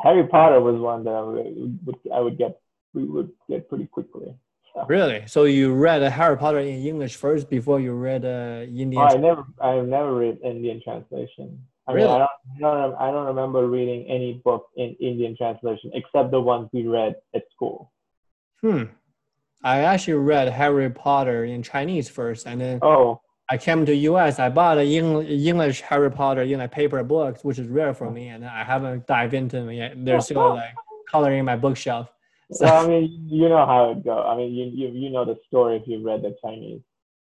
[0.02, 2.60] harry potter was one that i would, would i would get
[2.94, 4.34] we would get pretty quickly
[4.88, 5.22] Really?
[5.26, 9.02] So you read Harry Potter in English first before you read uh, Indian?
[9.02, 11.46] oh, i never I've never read indian translation
[11.86, 12.08] i Really?
[12.08, 16.30] mean I don't, I don't i don't remember reading any book in indian translation except
[16.32, 17.92] the ones we read at school
[18.62, 18.84] Hmm.
[19.62, 24.38] I actually read Harry Potter in Chinese first, and then Oh, I came to US.
[24.38, 28.10] I bought a Eng- English Harry Potter in like paper books, which is rare for
[28.10, 29.90] me, and I haven't dived into them yet.
[30.04, 30.74] They're still like
[31.10, 32.06] coloring my bookshelf.
[32.52, 34.24] So I mean, you know how it goes.
[34.26, 36.82] I mean, you you you know the story if you read the Chinese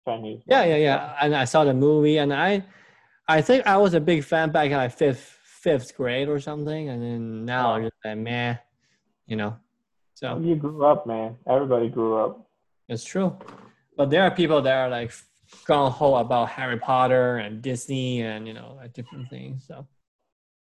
[0.05, 0.41] Chinese.
[0.47, 1.15] yeah, yeah, yeah.
[1.21, 2.63] And I saw the movie, and I,
[3.27, 6.89] I think I was a big fan back in like fifth fifth grade or something,
[6.89, 8.59] and then now I'm just like man,
[9.27, 9.57] you know.
[10.15, 11.37] So You grew up, man.
[11.47, 12.47] Everybody grew up.
[12.89, 13.37] it's true,
[13.97, 15.11] but there are people that are like
[15.65, 19.65] gung ho about Harry Potter and Disney and you know like different things.
[19.67, 19.87] So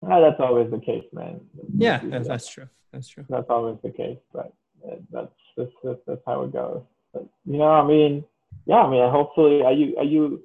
[0.02, 1.40] Ah, that's always the case, man.
[1.76, 2.68] yeah, that's, that's true.
[2.92, 3.24] That's true.
[3.28, 4.52] that's always the case, but
[4.86, 6.82] uh, that's that's, that's that's how it goes.
[7.12, 8.24] But you know, I mean,
[8.66, 10.42] yeah, I mean, hopefully, are you are you?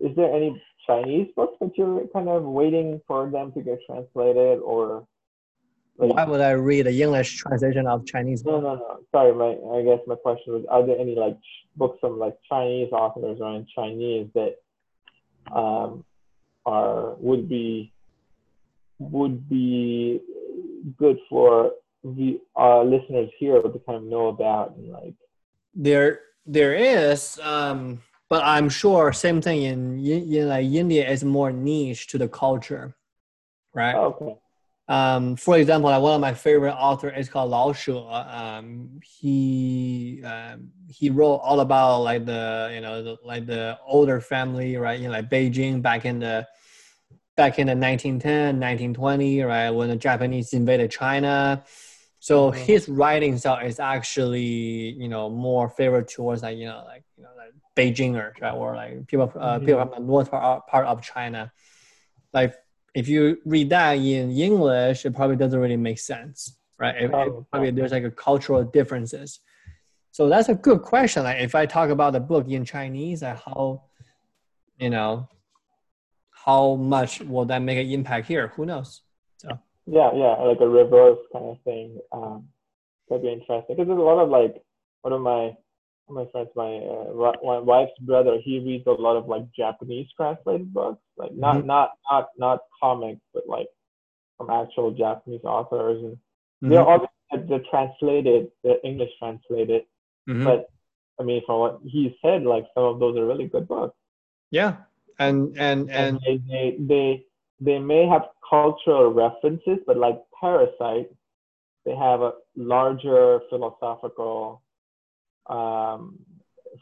[0.00, 4.60] Is there any Chinese books that you're kind of waiting for them to get translated,
[4.60, 5.06] or?
[5.98, 8.62] like- Why would I read the English translation of Chinese No, book?
[8.62, 8.98] no, no.
[9.12, 12.36] Sorry, my I guess my question was: Are there any like ch- books from like
[12.48, 14.56] Chinese authors or in Chinese that
[15.52, 16.04] um
[16.66, 17.92] are would be
[18.98, 20.20] would be
[20.96, 25.14] good for the uh, listeners here to kind of know about and like
[25.74, 31.50] There, there is, um, but I'm sure same thing in, in, like India is more
[31.52, 32.94] niche to the culture,
[33.74, 33.94] right?
[33.94, 34.36] okay
[34.86, 37.92] Um, for example, like one of my favorite authors is called Lao She.
[37.92, 44.20] Um, he um, he wrote all about like the you know the, like the older
[44.20, 46.46] family right in like Beijing back in the
[47.36, 51.64] back in the 1910 1920 right when the Japanese invaded China.
[52.20, 52.56] So Mhm.
[52.56, 57.22] his writing style is actually you know more favored towards like you know like you
[57.24, 61.02] know like Beijingers right or like people uh, people from the north part, part of
[61.02, 61.52] China.
[62.32, 62.54] Like
[62.94, 66.94] if you read that in English, it probably doesn't really make sense, right?
[66.96, 69.40] It, it Oh, probably there's like a cultural differences.
[70.12, 71.24] So that's a good question.
[71.24, 73.82] Like if I talk about the book in Chinese, like how,
[74.78, 75.28] you know,
[76.44, 78.48] how much will that make an impact here?
[78.56, 79.02] Who knows?
[79.38, 79.48] So
[79.86, 82.48] yeah yeah like a reverse kind of thing um
[83.08, 84.54] could be interesting because there's a lot of like
[85.02, 85.54] one of my
[86.06, 89.44] one of my friends my uh, my wife's brother he reads a lot of like
[89.52, 91.66] Japanese translated books like not Mhm.
[91.66, 93.68] not not not comics but like
[94.36, 96.16] from actual Japanese authors and
[96.62, 96.70] Mhm.
[96.70, 97.06] they're all
[97.48, 99.82] they're translated they're English translated
[100.28, 100.44] Mhm.
[100.44, 100.60] but
[101.20, 103.96] I mean from what he said like some of those are really good books
[104.50, 104.72] yeah,
[105.18, 107.24] and and and and they, they
[107.60, 111.10] they may have cultural references, but like Parasite,
[111.84, 114.62] they have a larger philosophical
[115.46, 116.18] um,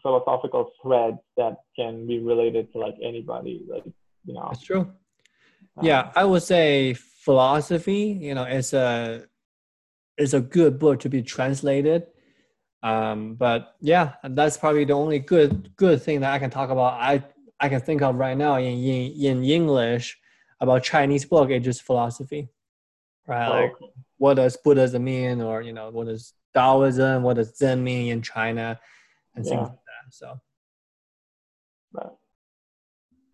[0.03, 3.85] philosophical thread that can be related to like anybody, like
[4.25, 4.49] you know.
[4.53, 4.81] it's true.
[5.77, 8.19] um, Yeah, I would say philosophy.
[8.21, 9.27] You know, it's a
[10.17, 12.07] it's a good book to be translated.
[12.83, 16.95] Um, but yeah, that's probably the only good good thing that I can talk about.
[16.95, 17.23] I
[17.63, 20.19] I can think of right now in in, in English
[20.61, 21.49] about Chinese book.
[21.51, 22.49] It's just philosophy,
[23.27, 23.49] right?
[23.49, 23.75] Oh, like
[24.19, 28.21] what does Buddhism mean, or you know, what does Taoism, what does Zen mean in
[28.21, 28.79] China,
[29.35, 29.63] and things Yeah.
[29.63, 30.05] like that.
[30.11, 30.41] So
[31.93, 32.17] But,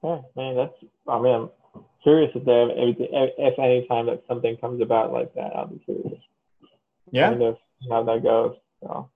[0.05, 0.75] yeah, man, that's.
[1.09, 5.13] I mean, I'm curious if there everything if if any time that something comes about
[5.13, 6.21] like that, I'll be curious.
[7.13, 7.57] yeah, Kind of
[7.91, 8.57] how that goes.
[8.83, 9.11] So.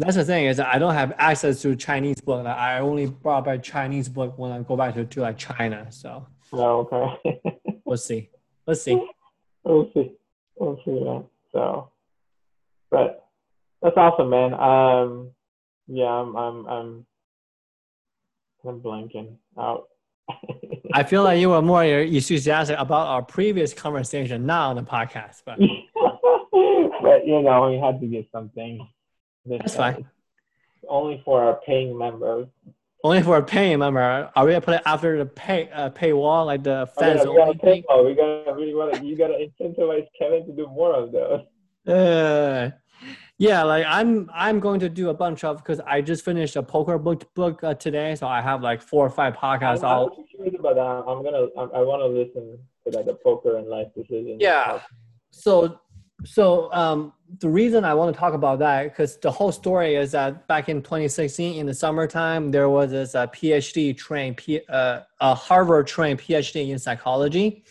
[0.00, 2.42] That's the thing is I don't have access to Chinese book.
[2.42, 5.86] Like, I only brought back Chinese book when I go back to, to like China.
[5.90, 7.60] So No, okay.
[7.84, 8.30] we'll see.
[8.66, 8.98] Let's see.
[9.62, 10.12] we'll see.
[10.56, 11.24] We'll see, man.
[11.52, 11.90] So,
[12.90, 13.28] but
[13.82, 14.54] that's awesome, man.
[14.54, 15.32] Um,
[15.86, 17.06] yeah, I'm, I'm, I'm,
[18.66, 19.88] I'm blanking out.
[20.94, 25.42] I feel like you were more enthusiastic about our previous conversation, not on the podcast.
[25.44, 25.58] But
[27.02, 28.88] but you know, we had to get something.
[29.46, 29.94] That's time.
[29.94, 30.06] fine.
[30.88, 32.46] Only for our paying members.
[33.04, 34.30] only for a paying member.
[34.34, 37.30] Are we gonna put it after the pay uh, paywall, like the Oh, fans yeah,
[37.30, 37.84] we gotta pay.
[38.04, 41.40] We gotta, we gotta, you gotta incentivize Keven to do more of those.
[41.86, 42.70] Uh,
[43.38, 46.62] yeah, like I'm I'm going to do a bunch of because I just finished a
[46.62, 50.24] poker book book uh, today, so I have like four or five podcasts I'm, I'm
[50.26, 51.10] curious about that.
[51.10, 54.38] I'm gonna, I, I want to listen to like the poker and life decisions.
[54.40, 54.80] Yeah.
[55.30, 55.80] so
[56.24, 60.12] so um, the reason I want to talk about that because the whole story is
[60.12, 65.00] that back in 2016 in the summertime there was this uh, PhD trained P, uh,
[65.20, 67.64] a Harvard trained PhD in psychology.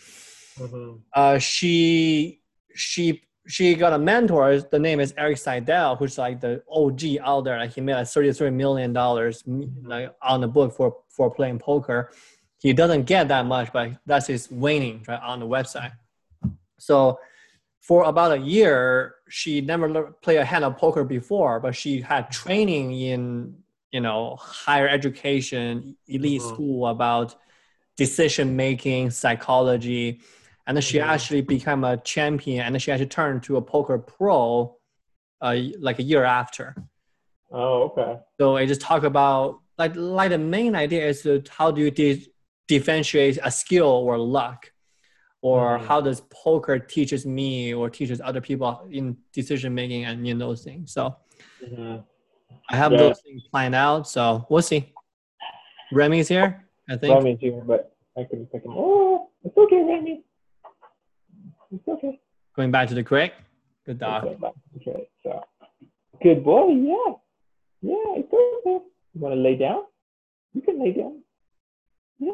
[0.58, 2.40] hmm Uh, she
[2.74, 4.60] she she got a mentor.
[4.60, 7.58] The name is Eric Seidel, who's like the OG out there.
[7.58, 9.42] Like he made like 33 million dollars
[9.82, 12.12] like on the book for for playing poker.
[12.58, 15.92] He doesn't get that much, but that's his winning right on the website.
[16.78, 17.18] So
[17.80, 22.30] for about a year, she never played a hand of poker before, but she had
[22.30, 23.56] training in
[23.90, 26.48] you know higher education, elite Mhm.
[26.48, 27.34] school about
[27.96, 30.20] decision making, psychology,
[30.66, 31.06] and then she Mhm.
[31.08, 34.76] actually became a champion, and then she actually turned to a poker pro,
[35.40, 36.74] uh, like a year after.
[37.50, 38.18] Oh, okay.
[38.38, 41.90] So I just talk about like like the main idea is to how do you
[41.90, 42.26] di-
[42.68, 44.72] differentiate a skill or luck,
[45.42, 45.86] or Mhm.
[45.86, 50.62] how does poker teaches me or teaches other people in decision making and in those
[50.62, 50.92] things.
[50.92, 51.16] So
[51.62, 52.04] Mhm.
[52.68, 52.98] I have Yeah.
[52.98, 54.06] those things planned out.
[54.06, 54.94] So we'll see.
[55.92, 57.14] Remy's here, I think.
[57.14, 58.72] Remy's here, but I couldn't pick him.
[58.76, 60.24] Oh, it's okay, Remy.
[61.72, 62.20] It's okay.
[62.54, 63.32] Going back to the crick.
[63.86, 64.24] Good dog.
[64.24, 64.36] Okay,
[64.76, 65.44] okay, so
[66.22, 66.68] good boy.
[66.68, 67.14] Yeah,
[67.80, 68.84] yeah, it's okay.
[69.14, 69.84] You want to lay down?
[70.52, 71.22] You can lay down.
[72.18, 72.32] Yeah.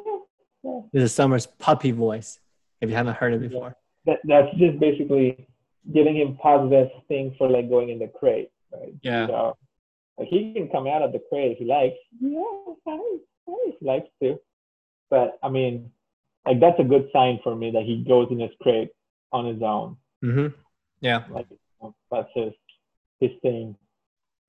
[0.65, 0.81] yeah.
[0.93, 2.41] This is Samer's puppy voice.
[2.81, 3.75] If you haven't heard it before.
[4.05, 5.49] That that's just basically
[5.93, 8.95] giving him positive thing for like going in the crate, right?
[9.03, 9.27] Yeah.
[9.27, 9.57] So
[10.19, 11.97] like he can come out of the crate if he likes.
[12.21, 12.43] Yeah,
[13.47, 14.39] he likes to.
[15.11, 15.91] But I mean,
[16.47, 18.91] like that's a good sign for me that he goes in his crate
[19.33, 19.97] on his own.
[20.25, 20.55] Mm-hmm.
[21.01, 21.25] Yeah.
[21.31, 21.47] Like
[22.11, 22.53] that's his
[23.21, 23.77] his thing.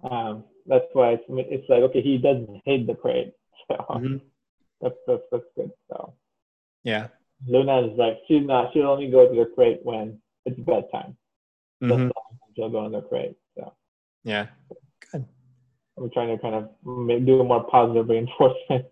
[0.10, 3.34] Um, that's why it's it's like okay, he doesn't hate the crate,
[3.68, 4.22] so Mhm.
[4.82, 5.72] that's that's that's good.
[5.90, 6.14] So
[6.84, 7.08] Yeah.
[7.46, 11.16] Luna is like she's not she'll only go to the crate when it's bedtime.
[11.82, 12.08] That's Mhm.
[12.10, 12.14] the
[12.56, 13.36] she'll go in the crate.
[13.56, 13.74] So
[14.24, 14.48] Yeah.
[15.12, 15.26] Good.
[15.98, 18.86] I'm trying to kind of make, do a more positive reinforcement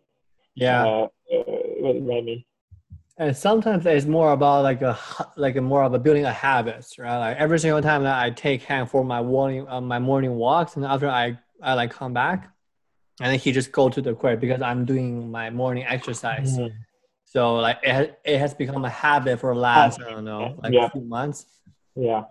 [0.55, 0.85] Yeah.
[0.85, 1.43] uh, uh,
[1.79, 2.45] with Remy.
[3.17, 4.97] and sometimes it's more about like a
[5.37, 8.29] like a more of a building a habits right like every single time that i
[8.29, 12.13] take him for my morning uh, my morning walks and after i i like come
[12.13, 12.49] back
[13.21, 16.75] and then he just go to the crate because i'm doing my morning exercise Mm-hmm.
[17.35, 20.55] So like it, ha- it has become a habit for the last i don't know
[20.63, 20.85] like Yeah.
[20.85, 21.45] a few months
[21.95, 22.23] Yeah,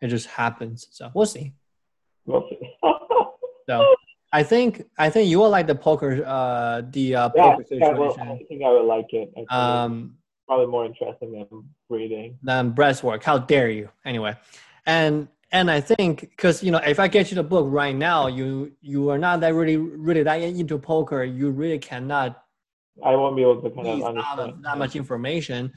[0.00, 1.52] it just happens so we'll see
[2.26, 2.58] we'll see.
[3.68, 3.94] so
[4.32, 8.22] i think i think you will like the poker uh the uh yeah, poker situation
[8.28, 9.32] I think I would like it.
[9.48, 10.16] Um
[10.48, 11.46] probably more interesting than
[11.88, 12.36] breathing.
[12.42, 13.22] than breathwork.
[13.22, 13.88] How dare you?
[14.04, 14.34] Anyway,
[14.84, 18.26] and and I think because you know if I get you the book right now,
[18.26, 21.22] you you are not that really really that into poker.
[21.22, 22.41] You really cannot
[23.04, 25.72] I won't be able to kind of understand that much information.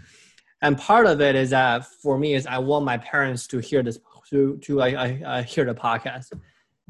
[0.61, 3.83] And part of it is that for me is I want my parents to hear
[3.83, 3.99] this
[4.29, 6.31] to to I I, I hear the podcast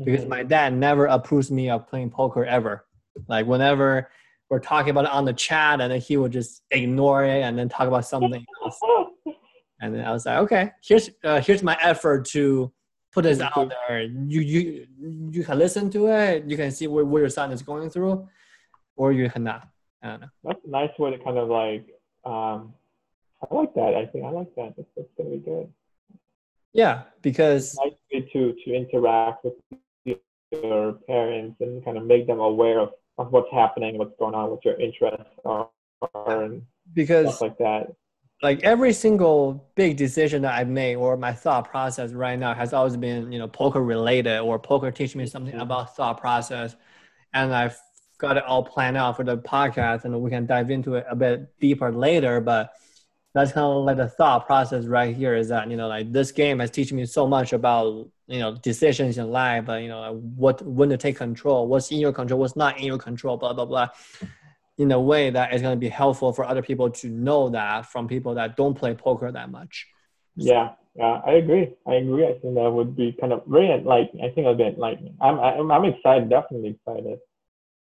[0.03, 0.29] because Mhm.
[0.29, 2.85] my dad never approves me of playing poker ever.
[3.27, 4.09] Like whenever
[4.49, 7.57] we're talking about it on the chat, and then he would just ignore it and
[7.57, 8.79] then talk about something else.
[9.81, 12.71] And then I was like, okay, here's uh, here's my effort to
[13.11, 14.03] put this out there.
[14.03, 14.88] You you
[15.31, 16.45] you can listen to it.
[16.49, 18.27] You can see what, what your son is going through,
[18.95, 19.67] or you cannot.
[20.01, 20.27] I don't know.
[20.43, 21.88] That's a nice way to kind of like.
[22.23, 22.73] Um,
[23.49, 23.93] I like that.
[23.95, 24.73] I think I like that.
[24.75, 25.71] That's, that's gonna be good.
[26.73, 27.93] Yeah, because Nice
[28.34, 29.53] to to interact with
[30.51, 34.49] your parents and kind of make them aware of, of what's happening, what's going on,
[34.51, 35.69] what your interests are,
[36.27, 36.62] and
[36.93, 37.93] because stuff like that.
[38.41, 42.73] like every single big decision that I've made or my thought process right now has
[42.73, 45.62] always been, you know, poker related or poker teaching me something Mhm.
[45.62, 46.75] about thought process.
[47.34, 47.77] And I've
[48.17, 51.15] got it all planned out for the podcast and we can dive into it a
[51.15, 52.41] bit deeper later.
[52.41, 52.71] But
[53.34, 56.32] that's kind of like the thought process right here is that, you know, like this
[56.32, 60.21] game has teaching me so much about, you know, decisions in life, but, you know,
[60.36, 63.54] what, when to take control, what's in your control, what's not in your control, blah,
[63.54, 63.89] blah, blah
[64.78, 67.86] in a way that is going to be helpful for other people to know that
[67.86, 69.88] from people that don't play poker that much.
[70.36, 71.73] Yeah, yeah, I agree.
[71.88, 72.25] I agree.
[72.25, 74.25] I think that would be kind of very enlightening.
[74.25, 75.15] I think a bit enlightening.
[75.21, 77.19] I'm I'm I'm excited, definitely excited.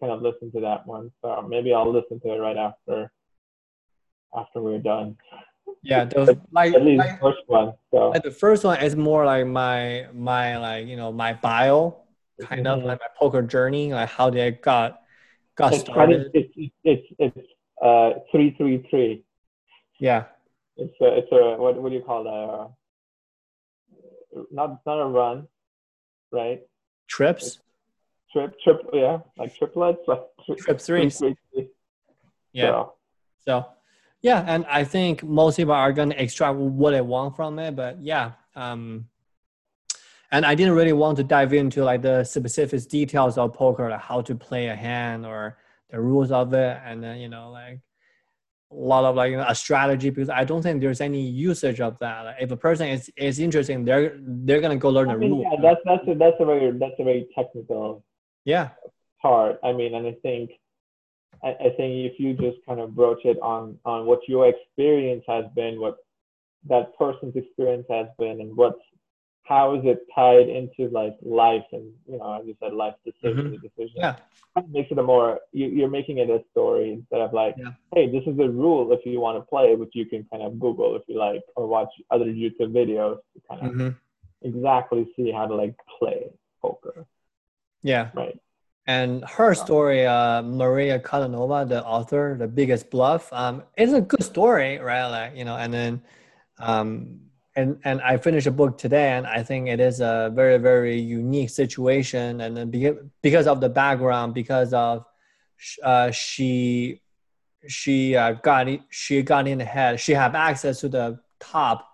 [0.02, 1.12] Kind of listen to that one.
[1.22, 3.12] So maybe I'll listen to it right after
[4.36, 5.16] after we're done.
[5.84, 7.74] Yeah, those like, At least like, the first one.
[7.92, 12.02] So like the first one is more like my my like you know my bio,
[12.42, 12.86] kind of Mhm.
[12.86, 15.02] like my poker journey, like how they got
[15.56, 16.32] got it's of started.
[16.34, 16.52] it's
[16.84, 17.48] it's it's
[17.80, 19.24] uh three three three.
[20.00, 20.26] Yeah,
[20.78, 22.30] It's a it's a what what do you call that?
[22.32, 22.68] Uh,
[24.52, 25.48] not not a run,
[26.32, 26.62] right?
[27.08, 27.60] trips,
[28.32, 31.18] Trip trip yeah, like triplets like tri- trip threes.
[31.18, 31.68] three, three.
[32.54, 32.68] Yeah.
[32.68, 32.94] So,
[33.40, 33.66] So,
[34.22, 37.76] yeah, and I think most people are going to extract what they want from it.
[37.76, 39.08] But yeah, um,
[40.32, 44.00] and I didn't really want to dive into like the specific details of poker, like
[44.00, 45.58] how to play a hand or
[45.90, 47.82] the rules of it, and then you know like
[48.72, 51.82] a lot of like you know, a strategy because I don't think there's any usage
[51.82, 52.22] of that.
[52.22, 55.32] Like, if a person is is interested, they're they're gonna go learn I the mean,
[55.32, 55.46] rules.
[55.52, 58.06] yeah, that's that's a, that's a very that's a very technical
[58.46, 58.70] yeah,
[59.22, 59.60] part.
[59.64, 60.52] I mean, and I think
[61.44, 65.24] I, I think if you just kind of broach it on on what your experience
[65.28, 65.98] has been, what
[66.68, 68.80] that person's experience has been and what's
[69.44, 73.54] how is it tied into like life and you know as you said life decisions
[73.56, 73.62] Mhm.
[73.62, 74.16] decisions Yeah.
[74.56, 77.72] of makes it a more you, you're making it a story instead of like Yeah.
[77.96, 80.60] hey this is the rule if you want to play which you can kind of
[80.60, 83.90] google if you like or watch other youtube videos to kind of hmm
[84.44, 86.30] exactly see how to like play
[86.62, 87.06] poker
[87.84, 88.10] Yeah.
[88.14, 88.38] right
[88.88, 94.24] And her story, uh, Maria Konnikova, the author, The Biggest Bluff, um, it's a good
[94.24, 95.08] story, right?
[95.08, 96.02] Like, you know, and then,
[96.60, 97.20] um,
[97.56, 101.00] and, and I finished a book today, and I think it is a very, very
[101.00, 102.42] unique situation.
[102.42, 105.06] And then because, because of the background, because of,
[105.84, 107.02] uh, she,
[107.68, 110.00] she uh, got she got in ahead.
[110.00, 111.88] She have access to the top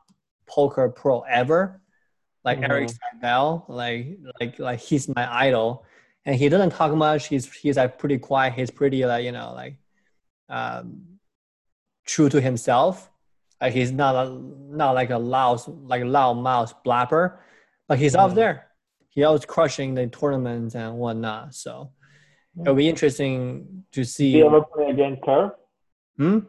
[0.47, 1.81] poker pro ever,
[2.47, 5.85] like Erik Seidel, like like like he's my idol
[6.25, 7.27] and he doesn't talk much.
[7.27, 8.53] He's he's like pretty quiet.
[8.59, 9.75] He's pretty like you know like
[10.49, 10.87] um,
[12.05, 13.11] true to himself.
[13.61, 14.25] Like he's not a,
[14.81, 17.23] not like a loud like loud mouth blabber,
[17.87, 18.35] but he's out Mhm.
[18.35, 18.55] there.
[19.09, 21.53] He always crushing the tournaments and whatnot.
[21.55, 21.91] So
[22.61, 24.31] it'll be interesting to see.
[24.33, 25.43] did he ever play against her
[26.17, 26.39] Hmm?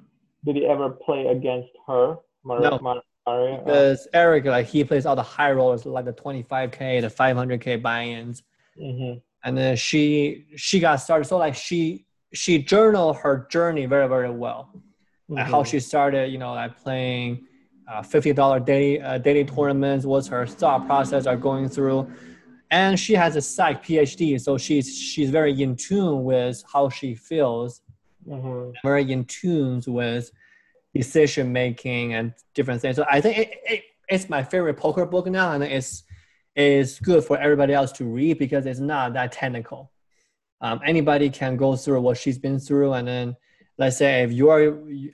[0.44, 2.04] did he ever play against her
[2.44, 2.78] Mar- No.
[2.80, 7.08] Mar- Oh, Because Erik, like he plays all the high rollers, like the 25k, the
[7.08, 8.42] 500k buy-ins.
[8.80, 9.20] mhm.
[9.44, 14.30] and then she she got started so like she she journaled her journey very very
[14.30, 14.62] well
[15.28, 15.66] like how Mhm.
[15.70, 17.46] she started you know like playing
[17.90, 22.00] uh, $50 daily uh, daily tournaments what's her thought process are going through
[22.70, 27.14] and she has a psych phd so she's she's very in tune with how she
[27.14, 27.70] feels
[28.26, 28.72] Mhm.
[28.84, 30.30] very in tune with
[30.94, 35.26] decision making and different things so i think it, it, it's my favorite poker book
[35.26, 36.04] now and it's
[36.56, 39.92] it's good for everybody else to read because it's not that technical
[40.60, 43.36] um, anybody can go through what she's been through and then
[43.76, 44.62] let's say if you are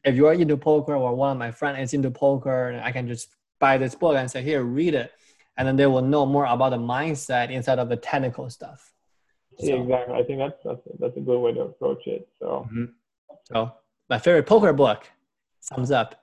[0.04, 2.90] if you are into poker or one of my friends is into poker and i
[2.92, 5.12] can just buy this book and say here read it
[5.56, 8.92] and then they will know more about the mindset instead of the technical stuff
[9.58, 10.14] Yeah, exactly.
[10.14, 12.26] I think that's that's that's a good way to approach it.
[12.40, 12.88] So Mhm.
[13.44, 13.72] so
[14.10, 15.00] my favorite poker book
[15.68, 16.14] thumbs up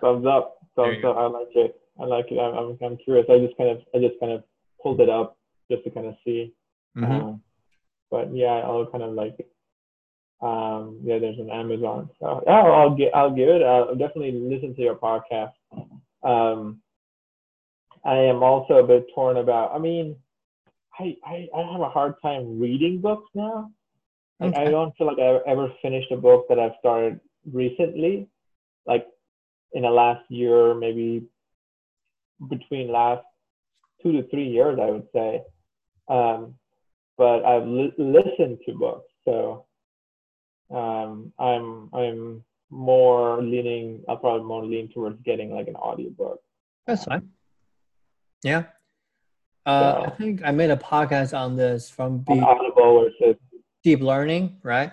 [0.00, 1.16] thumbs up, thumbs up.
[1.16, 1.80] I like it.
[1.98, 2.38] I like it.
[2.38, 3.26] I'm, I'm I'm curious.
[3.30, 4.44] I just kind of I just kind of
[4.82, 5.38] pulled it up
[5.70, 6.52] just to kind of see.
[6.96, 7.10] Mhm.
[7.10, 7.42] Um,
[8.10, 9.36] but yeah, I'll kind of like
[10.42, 11.18] um yeah.
[11.18, 12.10] There's an Amazon.
[12.20, 13.62] So yeah, I'll, get I'll give it.
[13.62, 15.52] I'll definitely listen to your podcast.
[16.22, 16.80] Um,
[18.04, 19.72] I am also a bit torn about.
[19.74, 20.16] I mean,
[20.98, 23.70] I I, I have a hard time reading books now.
[24.40, 24.70] Like, I Okay.
[24.70, 27.20] don't feel like I've ever finished a book that I've started
[27.52, 28.26] recently,
[28.86, 29.06] like
[29.72, 31.24] in the last year, maybe
[32.48, 33.24] between last
[34.02, 35.42] two to three years, I would say.
[36.08, 36.54] Um,
[37.16, 39.66] but I've li- listened to books, so
[40.74, 44.02] um, I'm I'm more leaning.
[44.08, 46.40] I'll probably more lean towards getting like an audiobook.
[46.86, 47.30] That's fine.
[48.42, 48.64] Yeah.
[49.66, 53.36] Uh, I think I made a podcast on this from Be- Audible, versus
[53.84, 54.92] deep learning, right?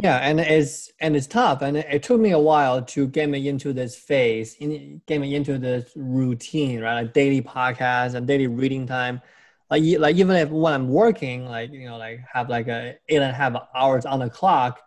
[0.00, 3.48] Yeah, and it's and it's tough, and it, took me a while to get me
[3.48, 7.02] into this phase, in, get me into this routine, right?
[7.02, 9.20] Like daily podcast and daily reading time.
[9.70, 13.16] Like like even if when I'm working, like you know, like have like a eight
[13.16, 14.80] and a half hours on the clock,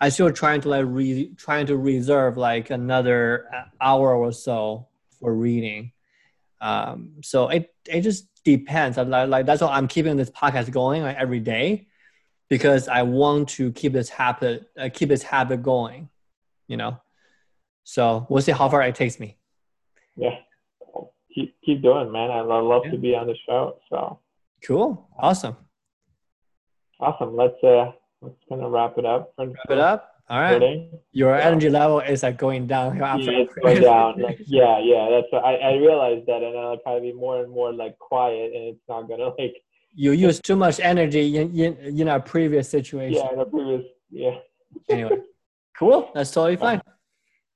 [0.00, 3.48] I still trying to like re, trying to reserve like another
[3.80, 4.88] hour or so
[5.20, 5.92] for reading.
[6.60, 8.96] Um, so it it just depends.
[8.96, 11.86] Like, like that's why I'm keeping this podcast going like every day
[12.50, 16.10] because I want to keep this habit uh, keep this habit going.
[16.68, 17.00] You know,
[17.84, 19.38] so we'll see how far it takes me.
[20.16, 20.36] yeah.
[21.34, 22.30] Keep keep doing, man.
[22.30, 22.90] I love, Yeah.
[22.90, 23.78] to be on the show.
[23.88, 24.18] So
[24.66, 25.56] Cool, awesome.
[26.98, 27.36] awesome.
[27.36, 29.32] Let's uh let's kind of wrap it up.
[29.38, 30.06] Wrap it up.
[30.28, 30.90] All right, recording.
[31.12, 31.46] your Yeah.
[31.46, 33.30] energy level is like going down after.
[33.32, 34.20] Yeah, it's going down.
[34.26, 35.08] Like, yeah, yeah.
[35.10, 38.64] That's I, I realized that, and I'll of be more and more like quiet, and
[38.70, 39.54] it's not gonna like
[39.94, 43.22] you use too much energy in in, in our previous situation.
[43.24, 44.34] yeah, in the previous yeah.
[44.88, 45.18] Anyway,
[45.78, 46.10] cool.
[46.14, 46.80] That's totally fine.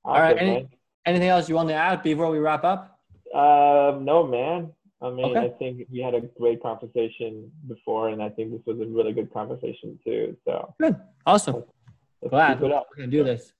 [0.05, 0.68] All right, any-
[1.07, 2.99] Anything else you want to add before we wrap up?
[3.35, 4.72] Um, no, man.
[5.03, 5.39] I mean, Okay.
[5.39, 9.12] I think we had a great conversation before, and I think this was a really
[9.12, 10.35] good conversation too.
[10.47, 10.97] So Good.
[11.26, 11.57] Awesome.
[12.22, 12.87] let's Glad keep it up.
[12.97, 13.53] we do this.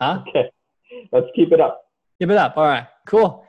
[0.00, 0.24] Huh?
[0.28, 0.50] Okay,
[1.12, 1.82] let's keep it up.
[2.20, 2.56] Keep it up.
[2.56, 2.88] All right.
[3.06, 3.46] Cool.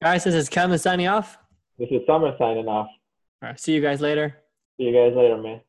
[0.00, 1.36] Guys, this is Keven signing off.
[1.76, 2.86] This is Samer signing off.
[3.44, 3.60] All right.
[3.60, 4.38] See you guys later.
[4.78, 5.60] See you guys later, man.